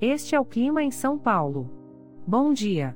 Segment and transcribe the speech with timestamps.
[0.00, 1.70] Este é o clima em São Paulo.
[2.26, 2.94] Bom dia.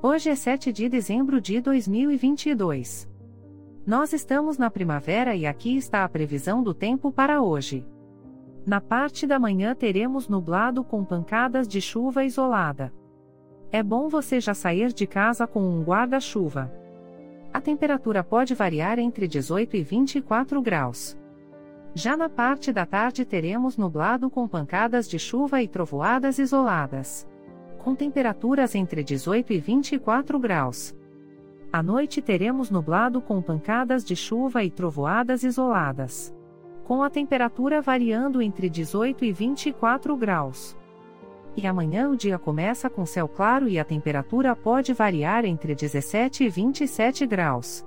[0.00, 3.10] Hoje é 7 de dezembro de 2022.
[3.84, 7.84] Nós estamos na primavera e aqui está a previsão do tempo para hoje.
[8.64, 12.92] Na parte da manhã teremos nublado com pancadas de chuva isolada.
[13.72, 16.72] É bom você já sair de casa com um guarda-chuva.
[17.52, 21.18] A temperatura pode variar entre 18 e 24 graus.
[21.98, 27.26] Já na parte da tarde teremos nublado com pancadas de chuva e trovoadas isoladas.
[27.78, 30.94] Com temperaturas entre 18 e 24 graus.
[31.72, 36.36] À noite teremos nublado com pancadas de chuva e trovoadas isoladas.
[36.84, 40.76] Com a temperatura variando entre 18 e 24 graus.
[41.56, 46.44] E amanhã o dia começa com céu claro e a temperatura pode variar entre 17
[46.44, 47.86] e 27 graus.